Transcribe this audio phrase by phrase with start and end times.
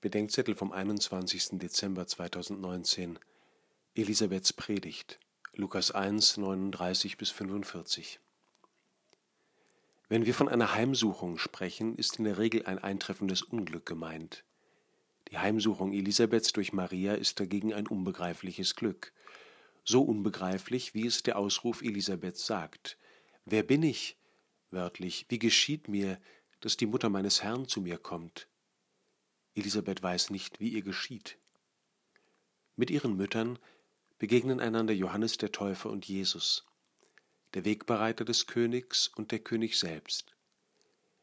[0.00, 1.58] Bedenkzettel vom 21.
[1.58, 3.18] Dezember 2019
[3.96, 5.18] Elisabeths Predigt
[5.54, 8.20] Lukas 1, 39 bis 45
[10.08, 14.44] Wenn wir von einer Heimsuchung sprechen, ist in der Regel ein eintreffendes Unglück gemeint.
[15.32, 19.12] Die Heimsuchung Elisabeths durch Maria ist dagegen ein unbegreifliches Glück.
[19.82, 22.98] So unbegreiflich, wie es der Ausruf Elisabeths sagt.
[23.46, 24.16] Wer bin ich?
[24.70, 26.20] Wörtlich, wie geschieht mir,
[26.60, 28.46] dass die Mutter meines Herrn zu mir kommt?
[29.58, 31.36] Elisabeth weiß nicht, wie ihr geschieht.
[32.76, 33.58] Mit ihren Müttern
[34.18, 36.64] begegnen einander Johannes der Täufer und Jesus,
[37.54, 40.36] der Wegbereiter des Königs und der König selbst.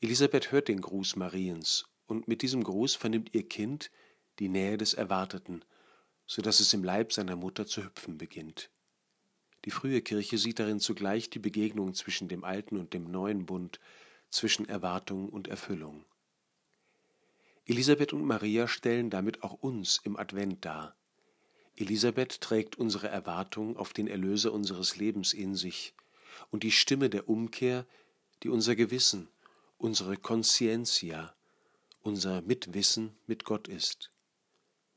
[0.00, 3.92] Elisabeth hört den Gruß Mariens, und mit diesem Gruß vernimmt ihr Kind
[4.40, 5.64] die Nähe des Erwarteten,
[6.26, 8.70] so dass es im Leib seiner Mutter zu hüpfen beginnt.
[9.64, 13.78] Die frühe Kirche sieht darin zugleich die Begegnung zwischen dem alten und dem neuen Bund,
[14.30, 16.04] zwischen Erwartung und Erfüllung.
[17.68, 20.94] Elisabeth und Maria stellen damit auch uns im Advent dar.
[21.74, 25.92] Elisabeth trägt unsere Erwartung auf den Erlöser unseres Lebens in sich
[26.52, 27.84] und die Stimme der Umkehr,
[28.44, 29.28] die unser Gewissen,
[29.78, 31.34] unsere Conscientia,
[32.02, 34.12] unser Mitwissen mit Gott ist.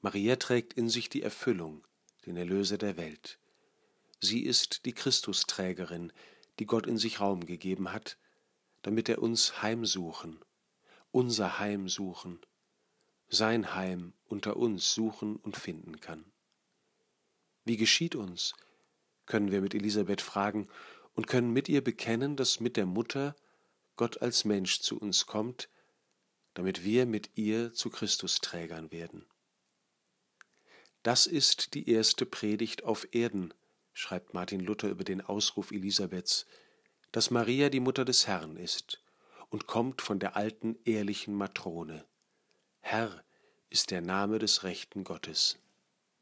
[0.00, 1.84] Maria trägt in sich die Erfüllung,
[2.26, 3.40] den Erlöser der Welt.
[4.20, 6.12] Sie ist die Christusträgerin,
[6.60, 8.18] die Gott in sich Raum gegeben hat,
[8.82, 10.38] damit er uns heimsuchen,
[11.10, 12.38] unser Heim suchen
[13.32, 16.24] sein Heim unter uns suchen und finden kann.
[17.64, 18.54] Wie geschieht uns?
[19.24, 20.68] können wir mit Elisabeth fragen
[21.14, 23.34] und können mit ihr bekennen, dass mit der Mutter
[23.96, 25.70] Gott als Mensch zu uns kommt,
[26.54, 29.24] damit wir mit ihr zu Christusträgern werden.
[31.02, 33.54] Das ist die erste Predigt auf Erden,
[33.92, 36.46] schreibt Martin Luther über den Ausruf Elisabeths,
[37.10, 39.02] dass Maria die Mutter des Herrn ist
[39.48, 42.04] und kommt von der alten ehrlichen Matrone.
[42.82, 43.24] Herr
[43.70, 45.58] ist der Name des rechten Gottes.